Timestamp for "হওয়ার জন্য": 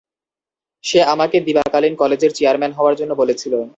2.73-3.11